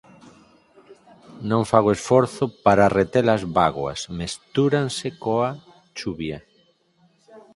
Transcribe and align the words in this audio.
Non 1.49 1.61
fago 1.71 1.89
esforzo 1.97 2.43
para 2.65 2.91
rete-las 2.97 3.41
bágoas, 3.57 3.99
mestúranse 4.19 5.07
coa 5.23 5.49
chuvia. 5.97 6.39